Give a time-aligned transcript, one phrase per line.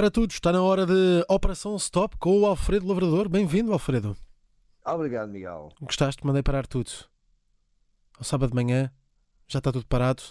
[0.00, 3.28] Para todos, está na hora de Operação Stop com o Alfredo Lavrador.
[3.28, 4.16] Bem-vindo, Alfredo.
[4.82, 5.68] Obrigado, Miguel.
[5.78, 6.24] Gostaste?
[6.24, 6.90] Mandei parar tudo.
[8.16, 8.90] Ao sábado de manhã,
[9.46, 10.22] já está tudo parado.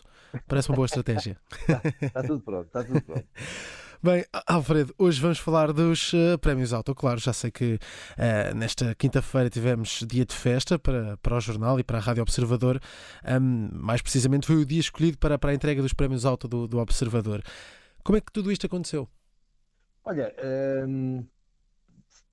[0.48, 1.38] Parece uma boa estratégia.
[1.52, 3.27] está, está tudo pronto, está tudo pronto.
[4.02, 6.95] Bem, Alfredo, hoje vamos falar dos uh, prémios Auto.
[6.95, 11.80] Claro, já sei que uh, nesta quinta-feira tivemos dia de festa para, para o jornal
[11.80, 12.81] e para a Rádio Observador.
[13.40, 16.67] Um, mais precisamente, foi o dia escolhido para, para a entrega dos prémios Auto do,
[16.67, 17.44] do Observador.
[18.04, 19.08] Como é que tudo isto aconteceu?
[20.09, 20.34] Olha,
[20.88, 21.23] um,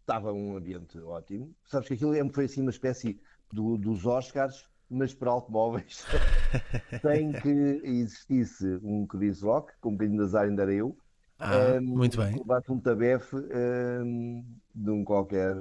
[0.01, 1.55] estava um ambiente ótimo.
[1.67, 3.21] Sabes que aquilo é, foi assim uma espécie
[3.53, 6.07] do, dos Oscars, mas para automóveis,
[7.03, 7.51] sem que
[7.85, 10.97] existisse um Chris Rock, com um bocadinho de azar ainda era eu,
[11.39, 12.43] ah, um, muito bem.
[12.47, 14.43] Bate um tabefe um,
[14.75, 15.55] de um qualquer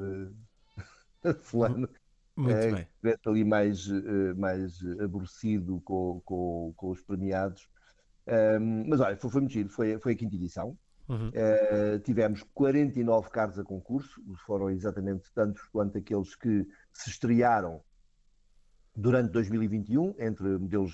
[1.43, 1.89] fulano.
[2.37, 2.87] Muito uh, bem.
[3.19, 7.67] Que ali mais, uh, mais aborrecido com, com, com os premiados.
[8.25, 10.77] Um, mas olha, foi, foi muito giro, foi, foi a quinta edição.
[11.07, 11.29] Uhum.
[11.29, 17.81] Uh, tivemos 49 carros a concurso, foram exatamente tantos quanto aqueles que se estrearam
[18.95, 20.93] durante 2021, entre modelos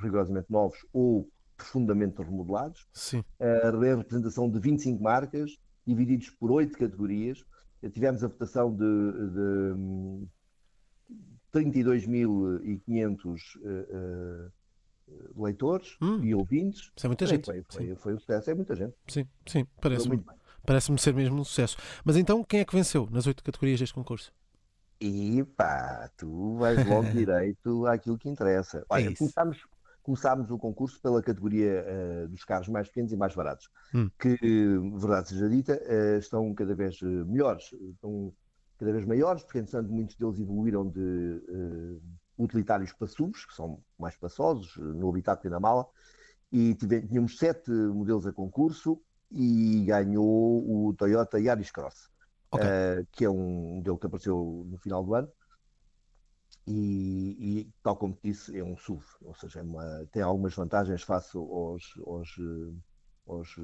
[0.00, 2.86] rigorosamente novos ou profundamente remodelados.
[2.92, 3.22] Sim.
[3.38, 7.44] A representação de 25 marcas, divididos por oito categorias.
[7.92, 10.24] Tivemos a votação de, de
[11.52, 14.52] 32.500 uh, uh,
[15.36, 16.22] leitores hum.
[16.22, 16.92] e ouvintes.
[16.96, 17.46] Isso é muita gente.
[17.46, 18.94] Foi, foi, foi, um sucesso, é muita gente.
[19.08, 20.22] Sim, sim, parece-me
[20.64, 21.76] parece ser mesmo um sucesso.
[22.04, 24.32] Mas então, quem é que venceu nas oito categorias deste concurso?
[25.00, 28.78] E pá, tu vais logo direito àquilo que interessa.
[28.78, 29.58] É Olha, é começámos,
[30.02, 34.08] começámos o concurso pela categoria uh, dos carros mais pequenos e mais baratos, hum.
[34.18, 34.36] que,
[34.94, 38.32] verdade seja dita, uh, estão cada vez uh, melhores, estão
[38.78, 42.00] cada vez maiores, porque, entretanto, muitos deles evoluíram de
[42.38, 45.86] utilitários para SUVs, que são mais espaçosos, no habitat e na mala,
[46.50, 49.00] e tivemos, tínhamos sete modelos a concurso
[49.30, 52.10] e ganhou o Toyota Yaris Cross,
[52.50, 52.68] okay.
[53.12, 55.28] que é um modelo que apareceu no final do ano,
[56.66, 61.02] e, e, tal como disse, é um SUV, ou seja, é uma, tem algumas vantagens
[61.02, 62.36] face aos, aos,
[63.26, 63.56] aos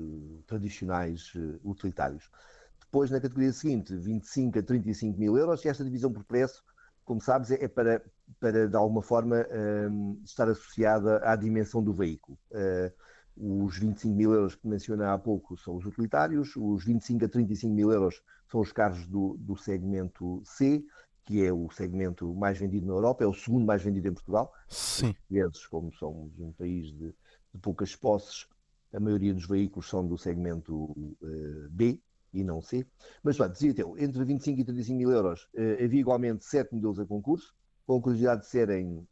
[0.47, 2.31] tradicionais eh, utilitários.
[2.79, 6.63] Depois, na categoria seguinte, 25 a 35 mil euros, e esta divisão por preço,
[7.05, 8.05] como sabes, é para,
[8.39, 12.39] para de alguma forma, um, ehm, estar associada à dimensão do veículo.
[12.51, 12.93] Uh,
[13.37, 17.75] os 25 mil euros que mencionei há pouco são os utilitários, os 25 a 35
[17.75, 20.85] mil euros são os carros do, do segmento C,
[21.25, 24.53] que é o segmento mais vendido na Europa, é o segundo mais vendido em Portugal.
[24.69, 25.15] Sim.
[25.31, 27.15] Os como somos um país de,
[27.55, 28.47] de, poucas posses,
[28.93, 32.01] a maioria dos veículos são do segmento uh, B
[32.35, 32.87] e não C.
[33.23, 36.99] Mas, pá, dizia eu, entre 25 e 35 mil euros, uh, havia igualmente 7 modelos
[36.99, 37.55] a concurso,
[37.87, 39.07] com a curiosidade de serem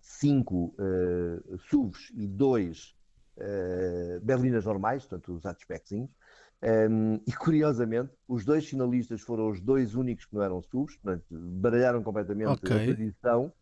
[0.00, 2.94] 5 uh, SUVs e 2
[4.22, 6.10] berlinas normais, portanto os hatchbackzinhos.
[6.64, 11.24] Um, e curiosamente, os dois finalistas foram os dois únicos que não eram SUVs, portanto,
[11.30, 12.76] baralharam completamente okay.
[12.76, 13.52] a tradição,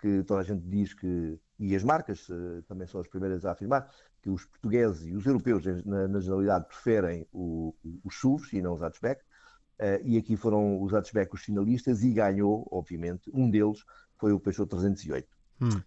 [0.00, 3.50] que toda a gente diz que, e as marcas uh, também são as primeiras a
[3.50, 3.90] afirmar,
[4.22, 8.74] que os portugueses e os europeus, na, na generalidade, preferem o, os SUVs e não
[8.74, 9.20] os hatchback.
[9.82, 13.84] Uh, e aqui foram os hatchback os finalistas e ganhou, obviamente, um deles
[14.16, 15.26] foi o Peugeot 308.
[15.60, 15.82] Hum.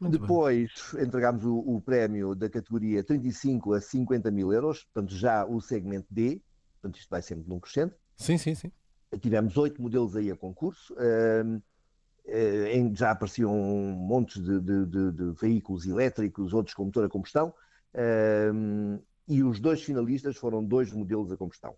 [0.00, 1.04] Muito Depois bem.
[1.04, 6.06] entregámos o, o, prémio da categoria 35 a 50 mil euros, portanto já o segmento
[6.10, 6.40] D,
[6.80, 7.94] portanto isto vai sempre num crescente.
[8.16, 8.72] Sim, sim, sim.
[9.20, 15.32] Tivemos oito modelos aí a concurso, uh, uh, já apareciam montes de, de, de, de,
[15.38, 17.52] veículos elétricos, outros com motor a combustão,
[17.94, 21.76] uh, e os dois finalistas foram dois modelos a combustão.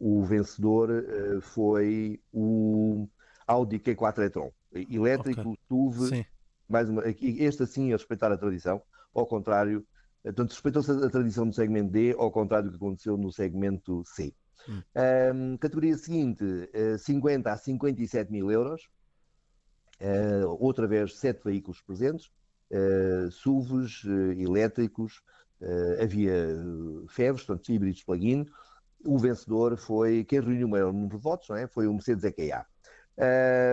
[0.00, 0.88] O vencedor
[1.42, 3.06] foi o
[3.46, 5.58] Audi Q4 e-tron, elétrico, okay.
[5.68, 6.24] SUV, sim
[6.68, 8.82] mais uma, este assim a respeitar a tradição,
[9.14, 9.84] ao contrário,
[10.22, 14.34] portanto, respeitou-se a tradição no segmento D, ao contrário do que aconteceu no segmento C.
[14.68, 14.82] Hum.
[15.34, 18.82] Um, categoria seguinte, uh, 50 a 57 mil euros,
[20.00, 22.26] uh, outra vez sete veículos presentes,
[22.70, 25.22] uh, SUVs, uh, elétricos,
[26.00, 26.56] havia
[27.08, 28.46] FEVs, portanto híbridos plug-in,
[29.04, 31.66] o vencedor foi, quem reuniu o maior número de votos, não é?
[31.66, 32.66] foi o Mercedes EQA.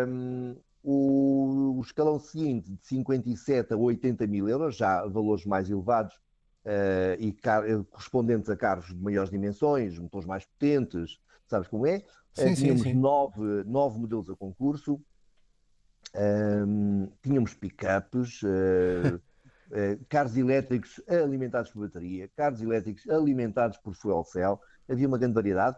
[0.08, 6.16] Um, o, o escalão seguinte, de 57 a 80 mil euros, já valores mais elevados
[6.66, 7.36] uh, e
[7.90, 12.04] correspondentes a carros de maiores dimensões, motores mais potentes, sabes como é?
[12.34, 13.00] Sim, uh, tínhamos sim, sim.
[13.00, 15.02] Nove, nove modelos a concurso,
[16.16, 19.20] um, tínhamos pickups, uh,
[20.08, 25.78] carros elétricos alimentados por bateria, carros elétricos alimentados por fuel cell, havia uma grande variedade.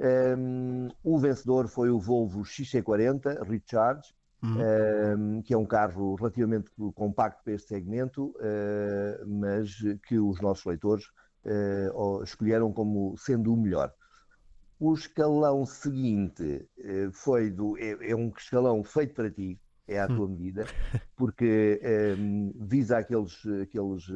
[0.00, 5.38] Um, o vencedor foi o Volvo XC40 Recharge, Uhum.
[5.38, 10.64] Uh, que é um carro relativamente compacto para este segmento, uh, mas que os nossos
[10.64, 11.06] leitores
[11.44, 13.92] uh, escolheram como sendo o melhor.
[14.78, 19.58] O escalão seguinte uh, foi do, é, é, um escalão feito para ti,
[19.88, 20.16] é à hum.
[20.16, 20.66] tua medida,
[21.16, 21.80] porque
[22.16, 24.06] um, visa aqueles, aqueles,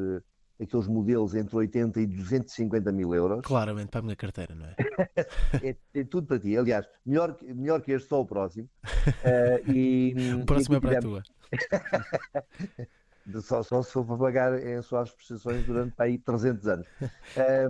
[0.61, 3.41] aqueles modelos entre 80 e 250 mil euros.
[3.43, 4.77] Claramente para a minha carteira, não é?
[5.63, 5.77] é?
[5.95, 6.05] é?
[6.05, 6.57] tudo para ti.
[6.57, 8.69] Aliás, melhor, melhor que este, só o próximo.
[9.67, 11.23] e, o próximo e é para a tua.
[13.43, 16.89] só, só se for para pagar em suas prestações durante aí 300 anos.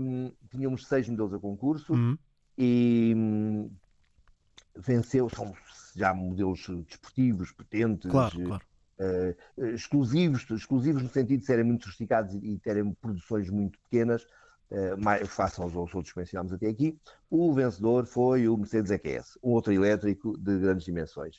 [0.00, 2.16] Um, tínhamos seis modelos a concurso uhum.
[2.56, 3.70] e um,
[4.76, 5.54] venceu, são
[5.94, 8.64] já modelos desportivos, potentes, claro, claro.
[9.02, 14.22] Uh, exclusivos, exclusivos no sentido de serem muito sofisticados e, terem produções muito pequenas,
[14.70, 16.96] uh, mais, face aos, aos outros que mencionámos até aqui.
[17.28, 21.38] O vencedor foi o Mercedes EQS, um outro elétrico de grandes dimensões.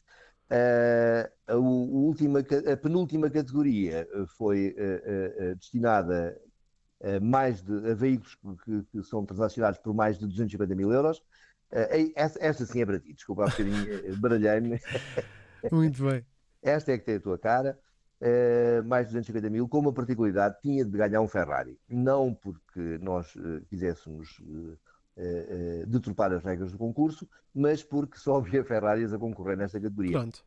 [0.52, 4.08] Uh, a, última, a penúltima categoria
[4.38, 4.76] foi
[5.58, 6.38] destinada
[7.02, 11.24] a, mais de, a veículos que, que, são transacionados por mais de 250 mil euros.
[12.16, 14.80] esta, sim é para ti, desculpa, um baralhei-me.
[15.72, 16.26] Muito bem.
[16.64, 17.78] Esta é que tem a tua cara.
[18.86, 21.78] mais de 250 mil, com uma particularidade, tinha de ganhar um Ferrari.
[21.90, 23.34] Não porque nós
[23.70, 24.40] quiséssemos
[25.18, 30.20] uh, deturpar as regras do concurso, mas porque só havia Ferraris a concorrer nesta categoria.
[30.20, 30.44] Pronto.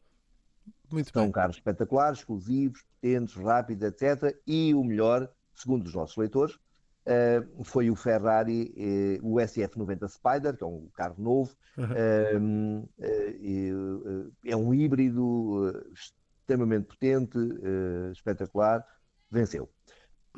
[0.91, 1.33] Muito São bem.
[1.33, 4.37] carros espetaculares, exclusivos, potentes, rápidos, etc.
[4.47, 6.59] E o melhor, segundo os nossos leitores,
[7.07, 11.55] uh, foi o Ferrari, uh, o SF90 Spider, que é um carro novo.
[11.77, 12.89] Uhum.
[14.45, 17.39] é um híbrido extremamente potente,
[18.13, 18.83] espetacular.
[19.31, 19.69] Venceu.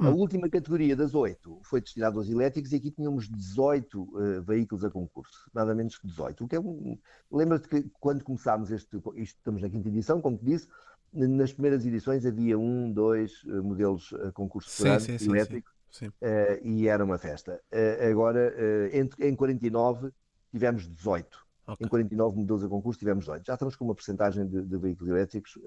[0.01, 0.15] A hum.
[0.15, 4.91] última categoria das oito foi destinada aos elétricos e aqui tínhamos 18 uh, veículos a
[4.91, 6.45] concurso, nada menos que 18.
[6.45, 6.97] O que é um...
[7.31, 10.69] Lembra-te que quando começámos este, isto estamos na quinta edição, como te disse,
[11.13, 15.63] nas primeiras edições havia um, dois uh, modelos a concurso sim, por ano, sim, sim.
[16.03, 17.61] Uh, e era uma festa.
[17.73, 18.55] Uh, agora,
[18.93, 20.11] entre, em 49
[20.51, 21.47] tivemos 18.
[21.67, 21.87] Okay.
[21.87, 23.47] Em 49 modelos a concurso tivemos 18.
[23.47, 25.59] Já estamos com uma porcentagem de, de veículos elétricos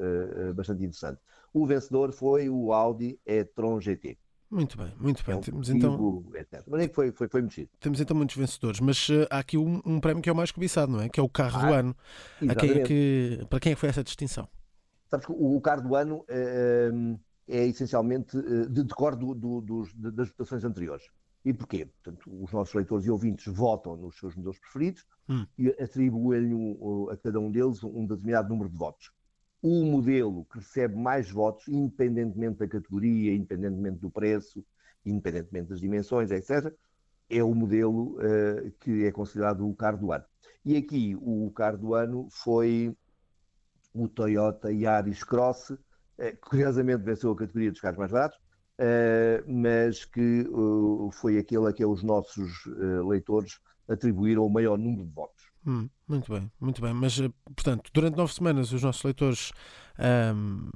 [0.56, 1.20] bastante interessante.
[1.54, 4.18] O vencedor foi o Audi e-tron GT.
[4.52, 5.34] Muito bem, muito bem.
[5.34, 6.26] É um temos então.
[6.68, 7.70] Mas é que foi, foi, foi mexido.
[7.80, 10.52] Temos então muitos vencedores, mas uh, há aqui um, um, prémio que é o mais
[10.52, 11.08] cobiçado, não é?
[11.08, 11.96] Que é o carro ah, do ano.
[12.50, 14.50] A quem é que, para quem é que foi essa distinção?
[15.10, 17.20] Sabes que o, o carro do ano uh,
[17.52, 21.06] é essencialmente uh, de decor do, do, dos, das votações anteriores.
[21.44, 21.86] E porquê?
[21.86, 25.46] Portanto, os nossos leitores e ouvintes votam nos seus modelos preferidos hum.
[25.58, 29.12] e atribuem um, a cada um deles um determinado número de votos
[29.62, 34.66] o modelo que recebe mais votos, independentemente da categoria, independentemente do preço,
[35.06, 36.74] independentemente das dimensões, etc.,
[37.30, 40.26] é o modelo uh, que é considerado o carro do ano.
[40.66, 42.96] E aqui o carro do ano foi
[43.94, 45.74] o Toyota Yaris Cross,
[46.42, 50.46] curiosamente venceu a categoria dos carros mais baratos, uh, mas que
[51.14, 52.52] foi aquele a que os nossos
[53.08, 53.60] leitores
[53.90, 55.52] atribuíram o maior número de votos.
[55.66, 56.94] Hum, muito bem, muito bem.
[56.94, 59.52] Mas, eh, portanto, durante nove semanas os nossos leitores
[60.34, 60.70] um,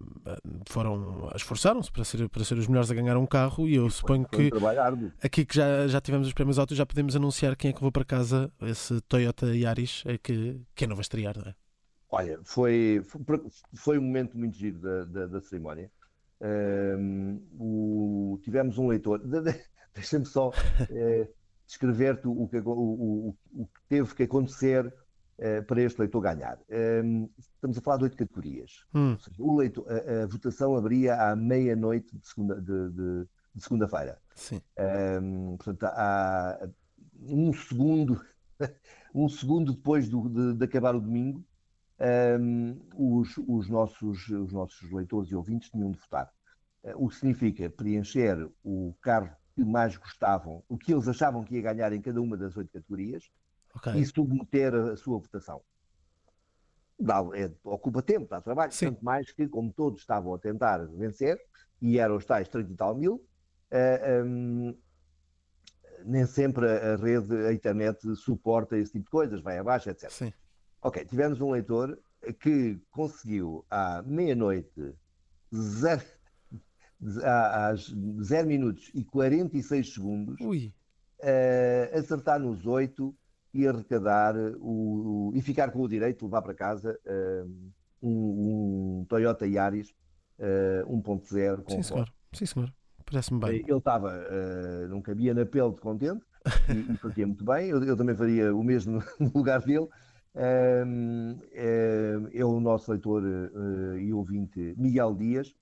[0.69, 4.27] foram esforçaram-se para ser, para ser os melhores a ganhar um carro e eu suponho
[4.27, 4.51] que
[5.23, 7.91] aqui que já, já tivemos os prémios autos já podemos anunciar quem é que levou
[7.91, 11.55] para casa esse Toyota Yaris é que, que é não vai estrear, não é?
[12.15, 13.03] Olha, foi,
[13.75, 15.91] foi, um momento muito giro da, da, da cerimónia.
[16.39, 19.19] Um, o, tivemos um leitor,
[19.93, 20.53] deixa-me só.
[20.89, 21.27] Eh,
[21.67, 26.57] descrever-te o, que, o, o, que teve que acontecer uh, para este leitor ganhar.
[27.03, 28.85] Um, estamos a falar de oito categorias.
[28.93, 29.17] Hum.
[29.19, 34.21] Seja, o leitor, a, a, votação abria à meia-noite de, segunda, de, de, de segunda-feira.
[34.53, 36.69] Um, ehm, portanto, há
[37.27, 38.23] um segundo,
[39.13, 41.43] um segundo depois do, de, de, acabar o domingo,
[41.99, 46.31] um, os, os, nossos, os nossos leitores e ouvintes tinham de votar.
[46.83, 51.55] Uh, o que significa preencher o carro que mais gostavam, o que eles achavam que
[51.55, 53.31] ia ganhar em cada uma das oito categorias
[53.75, 53.93] okay.
[53.95, 55.61] e submeter a, a sua votação.
[56.99, 58.87] Dá, é, ocupa tempo, dá trabalho, Sim.
[58.87, 61.39] tanto mais que, como todos estavam a tentar vencer,
[61.81, 63.23] e eram os tais 30 e tal mil, uh,
[63.71, 64.77] eh, um,
[66.05, 70.09] nem sempre a rede, a internet suporta esse tipo de coisas, vai abaixo, etc.
[70.09, 70.33] Sim.
[70.85, 71.97] Ok, tivemos um leitor
[72.39, 74.93] que conseguiu à meia-noite
[75.51, 76.03] zero,
[77.25, 83.15] às 0 minutos e 46 segundos, uh, acertar nos 8
[83.51, 87.51] e arrecadar o, o, e ficar com o direito de levar para casa uh,
[87.99, 89.89] um, um, Toyota Yaris
[90.37, 92.13] uh, 1.0 com Sim, senhor.
[92.31, 92.71] Sim, senhor.
[93.03, 93.65] Parece-me bem.
[93.67, 96.23] Ele estava, uh, não cabia na pele de contente
[96.69, 97.69] e, e fazia muito bem.
[97.69, 99.87] Eu, eu, também faria o mesmo no lugar dele.
[100.35, 101.41] Uh,
[102.33, 105.55] é o nosso leitor uh, e ouvinte Miguel Dias,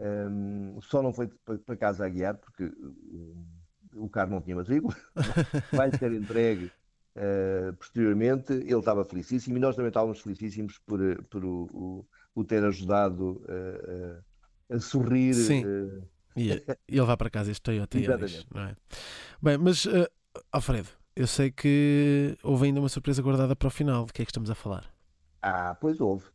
[0.00, 1.28] um, só não foi
[1.64, 3.46] para casa a guiar, porque uh,
[3.94, 4.94] o carro não tinha matrícula,
[5.72, 6.70] vai ser entregue
[7.16, 8.52] uh, posteriormente.
[8.52, 13.42] Ele estava felicíssimo e nós também estávamos felicíssimos por, por o, o, o ter ajudado
[13.44, 15.34] uh, a sorrir.
[15.34, 15.64] Sim.
[16.36, 16.50] E,
[16.86, 18.76] ele vai para casa este Toyota Yaris, não é?
[19.40, 19.88] Bem, mas
[20.52, 24.04] Alfredo, eu sei que houve ainda uma surpresa guardada para o final.
[24.04, 24.84] De que é que estamos a falar?
[25.40, 26.26] Ah, pois houve.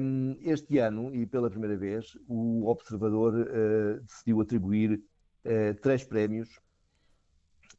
[0.00, 5.02] Um, este ano, e pela primeira vez, o Observador uh, decidiu atribuir
[5.44, 6.48] uh, três prémios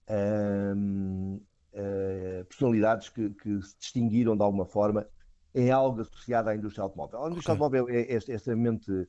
[0.09, 1.39] um,
[1.73, 5.07] uh, personalidades que, que, se distinguiram de alguma forma
[5.53, 7.23] em algo associado à indústria automóvel.
[7.23, 7.63] A indústria okay.
[7.63, 9.07] automóvel é, é, é extremamente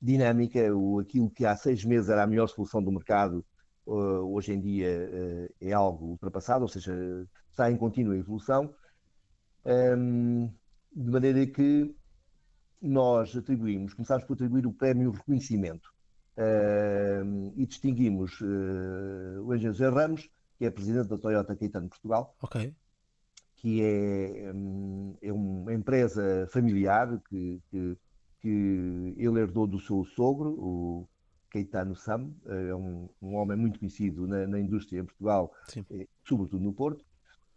[0.00, 3.44] dinâmica, o, aquilo que há seis meses era a melhor solução do mercado,
[3.90, 6.94] hoje em dia é algo ultrapassado, ou seja,
[7.50, 8.74] está em contínua evolução.
[9.64, 10.50] Um,
[10.94, 11.94] de maneira que
[12.80, 15.92] nós atribuímos, começámos por atribuir o prémio reconhecimento
[16.36, 22.36] uh, e distinguimos uh, o engenheiro José Ramos, que é presidente da Toyota Caetano Portugal,
[22.42, 22.74] okay.
[23.56, 27.96] que é, um, é, uma empresa familiar que, que,
[28.40, 31.08] que, ele herdou do seu sogro, o
[31.50, 35.84] Caetano Sam, é um, um homem muito conhecido na, na indústria em Portugal, Sim.
[36.24, 37.04] sobretudo no Porto,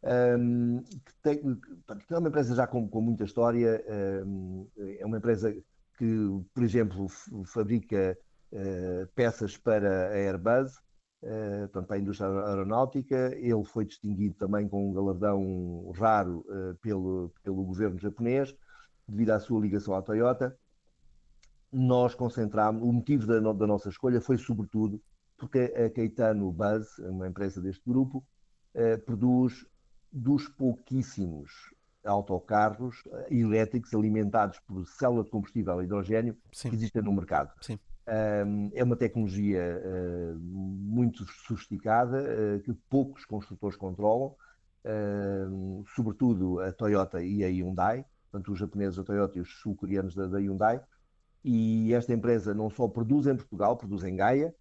[0.03, 3.83] um, que, tem, que, é uma empresa já com, com muita história,
[4.25, 4.67] um,
[4.99, 5.53] é uma empresa
[5.97, 7.07] que, por exemplo,
[7.45, 8.17] fabrica
[8.51, 10.77] uh, peças para a Airbus,
[11.21, 13.35] uh, portanto, para a indústria aeronáutica.
[13.35, 18.55] Ele foi distinguido também com um galardão raro uh, pelo, pelo governo japonês,
[19.07, 20.57] devido à sua ligação à Toyota.
[21.71, 25.01] Nós concentramos, o motivo da, da nossa escolha foi, sobretudo,
[25.37, 28.23] porque a Caetano Buzz, uma empresa deste grupo,
[29.05, 29.65] produz
[30.11, 31.73] dos pouquíssimos
[32.03, 36.69] autocarros eh, elétricos alimentados por célula de combustível a hidrogênio Sim.
[36.69, 37.51] que existem no mercado.
[37.61, 37.79] Sim.
[38.73, 44.35] é uma tecnologia uh, muito sofisticada uh, que poucos construtores controlam,
[45.95, 50.25] sobretudo a Toyota e a Hyundai, portanto os japoneses, a Toyota e os sul-coreanos da,
[50.25, 50.81] da, Hyundai.
[51.43, 54.53] E esta empresa não só produz em Portugal, produz em Gaia,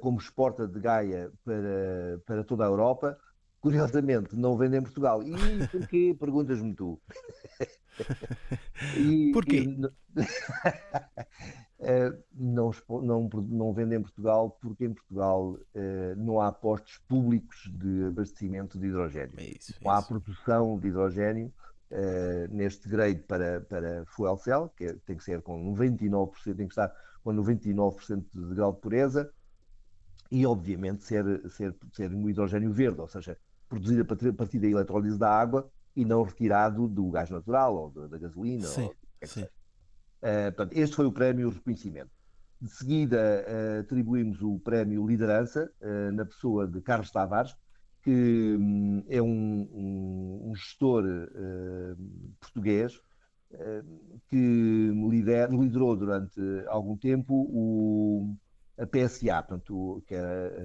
[0.00, 3.18] como exporta de Gaia para, para toda a Europa,
[3.64, 5.22] curiosamente, não vende em Portugal.
[5.22, 5.32] E
[5.68, 6.14] porquê?
[6.20, 7.00] Perguntas-me tu.
[8.94, 9.60] e, porquê?
[9.60, 9.66] E,
[12.34, 12.70] não,
[13.02, 18.78] não, não vende em Portugal porque em Portugal uh, não há postos públicos de abastecimento
[18.78, 19.34] de hidrogênio.
[19.38, 21.50] É isso, não há produção de hidrogênio
[21.94, 26.66] uh, neste grade para, para fuel cell, que é, tem que ser com 99%, tem
[26.66, 29.32] que estar com 99% de grau de pureza
[30.30, 35.18] e obviamente ser, ser, ser um hidrogênio verde, ou seja, produzido a partir da eletrólise
[35.18, 38.66] da água e não retirado do gás natural ou da, da gasolina.
[38.66, 38.90] Sim,
[39.22, 39.44] ou, sim.
[39.44, 42.10] Uh, portanto, este foi o prémio reconhecimento.
[42.60, 47.54] De seguida, uh, atribuímos o prémio Liderança uh, na pessoa de Carlos Tavares,
[48.04, 51.04] que um, é um, um, um gestor
[52.38, 53.00] português
[54.28, 58.36] que lider, liderou durante algum tempo o,
[58.76, 60.64] a PSA, portanto, que era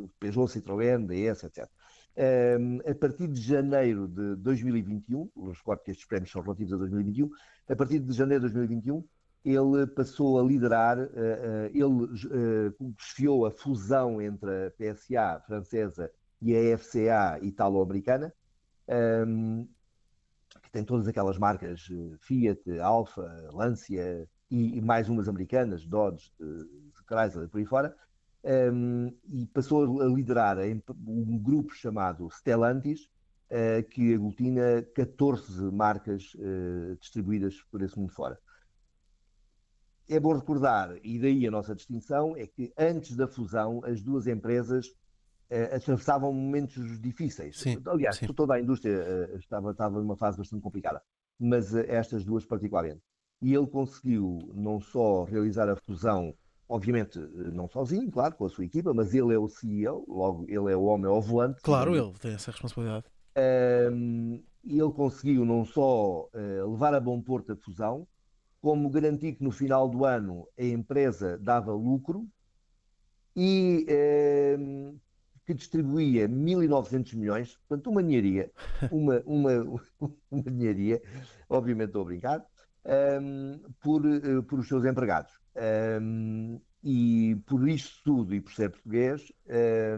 [0.00, 1.68] o Peugeot, Citroën, DS, etc.
[2.14, 7.30] Um, a partir de janeiro de 2021, recordo que estes prémios são relativos a 2021,
[7.68, 9.02] a partir de janeiro de 2021,
[9.44, 16.10] ele passou a liderar, uh, uh, ele uh, a fusão entre a PSA francesa
[16.42, 18.34] e a FCA italo-americana,
[19.26, 19.66] um,
[20.60, 23.22] que tem todas aquelas marcas Fiat, Alfa,
[23.52, 26.32] Lancia e, e, mais umas americanas, Dodge,
[27.06, 27.94] Chrysler, por aí fora,
[28.74, 30.58] um, e passou a liderar
[31.06, 33.08] um grupo chamado Stellantis,
[33.48, 38.36] uh, que aglutina 14 marcas uh, distribuídas por esse mundo fora.
[40.08, 44.26] É bom recordar, e daí a nossa distinção, é que antes da fusão as duas
[44.26, 44.92] empresas
[45.52, 47.58] uh, atravessavam momentos difíceis.
[47.58, 48.26] Sim, Aliás, sim.
[48.26, 51.02] toda a indústria estava, estava numa fase bastante complicada,
[51.38, 53.02] mas estas duas particularmente.
[53.40, 56.34] E ele conseguiu não só realizar a fusão
[56.68, 57.18] obviamente
[57.52, 60.76] não sozinho, claro, com a sua equipa, mas ele é o CEO, logo ele é
[60.76, 61.60] o homem ao volante.
[61.60, 63.04] Claro, ele tem essa responsabilidade.
[64.64, 68.06] E ele conseguiu não só uh, levar a bom porto a fusão,
[68.60, 72.28] como garantir que no final do ano a empresa dava lucro
[73.34, 75.00] e uh,
[75.52, 78.50] que distribuía 1.900 milhões, portanto uma ninharia,
[78.90, 79.80] uma, uma,
[80.30, 81.00] uma ninharia,
[81.48, 82.46] obviamente estou a brincar,
[83.20, 85.32] um, por, uh, por os seus empregados.
[86.00, 89.32] Um, e por isto tudo e por ser português,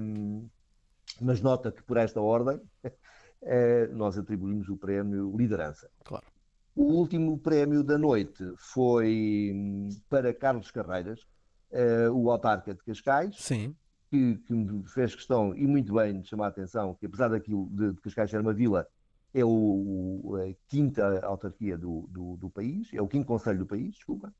[0.03, 0.49] um,
[1.21, 5.89] mas nota que por esta ordem uh, nós atribuímos o prémio Liderança.
[6.05, 6.27] Claro.
[6.75, 11.21] O último prémio da noite foi hum, para Carlos Carreiras,
[11.71, 13.75] uh, o autarca de Cascais, Sim.
[14.15, 17.69] Que, que me fez questão, e muito bem, de chamar a atenção, que apesar daquilo
[17.73, 18.87] de, de Cascais ser uma vila,
[19.35, 23.97] é o, a quinta autarquia do, do, do, país, é o quinto conselho do país,
[23.97, 24.33] desculpa.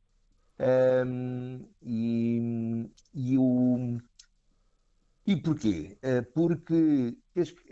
[1.05, 3.99] Um, e, e, o,
[5.27, 5.99] e porquê?
[6.05, 7.17] Uh, porque,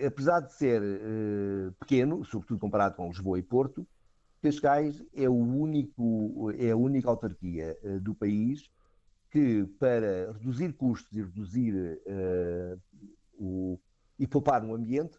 [0.04, 3.86] apesar de ser uh, pequeno, sobretudo comparado com Lisboa e Porto,
[4.42, 8.68] Cascais é, o único, é a única autarquia uh, do país
[9.32, 12.00] que, para reduzir custos e reduzir
[13.34, 13.80] o,
[14.18, 15.18] e poupar no ambiente,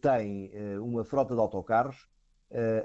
[0.00, 2.08] tem uma frota de autocarros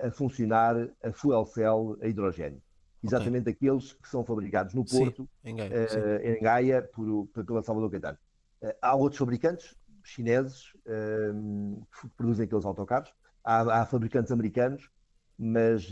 [0.03, 2.61] a funcionar a fuel cell a hidrogênio
[3.05, 3.53] exatamente okay.
[3.53, 7.91] aqueles que são fabricados no Porto, sim, em, Gaia, uh, em Gaia por, pela Salvador
[7.91, 8.17] Caetano.
[8.61, 14.89] Uh, há outros fabricantes chineses uh, que produzem aqueles autocarros, há, há fabricantes americanos,
[15.37, 15.89] mas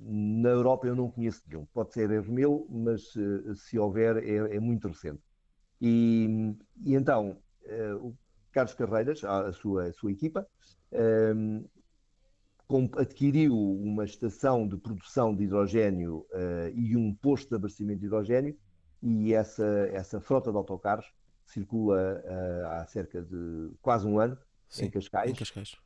[0.00, 1.66] na Europa eu não conheço nenhum.
[1.66, 3.12] Pode ser erro meu, mas
[3.56, 5.20] se houver é, é, muito recente.
[5.80, 7.38] E, e então,
[8.00, 8.14] o
[8.50, 10.46] Carlos Carreiras, a, sua, a sua equipa,
[12.96, 16.26] adquiriu uma estação de produção de hidrogênio
[16.74, 18.56] e um posto de abastecimento de hidrogênio
[19.02, 21.06] e essa, essa frota de autocarros
[21.46, 22.22] circula
[22.66, 24.36] há cerca de quase um ano
[24.68, 25.30] Sim, em Cascais.
[25.30, 25.76] Em Cascais.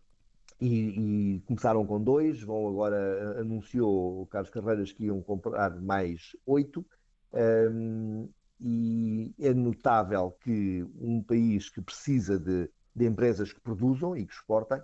[0.65, 6.37] E, e, começaram com dois, vão agora, anunciou o Carlos Carreiras que iam comprar mais
[6.47, 6.87] oito.
[7.33, 8.29] Um,
[8.61, 14.33] e é notável que um país que precisa de de empresas que produzam e que
[14.33, 14.81] exportem,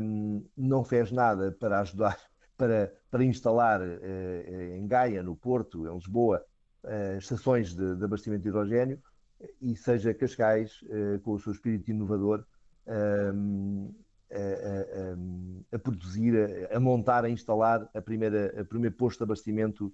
[0.00, 2.16] um, não fez nada para ajudar,
[2.56, 6.44] para, para instalar uh, em Gaia, no Porto, em Lisboa,
[6.84, 9.02] uh, estações de, de, abastecimento de hidrogênio
[9.60, 12.44] e seja Cascais, uh, com o seu espírito inovador,
[13.34, 13.92] um,
[14.30, 16.34] a, a, a, produzir,
[16.70, 19.92] a, a, montar, a instalar a primeira, a primeiro posto de abastecimento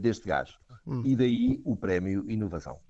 [0.00, 0.58] deste gás.
[0.84, 1.02] Hum.
[1.04, 2.80] E daí o prémio Inovação.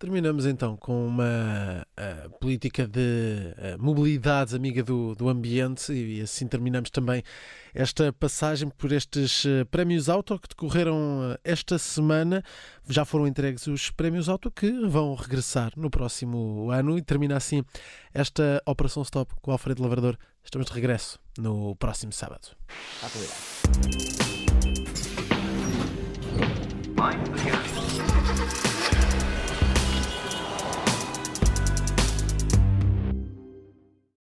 [0.00, 2.09] Terminamos então com uma uh,
[2.40, 7.22] política de uh, mobilidade amiga do, do ambiente e assim terminamos também
[7.74, 12.42] esta passagem por estes uh, prémios auto que decorreram esta semana.
[12.88, 17.62] Já foram entregues os prémios auto que vão regressar no próximo ano e termina assim
[18.14, 20.16] esta Operação Stop com o Alfredo Lavrador.
[20.42, 22.48] Estamos de regresso no próximo sábado.
[26.96, 27.79] Obrigado.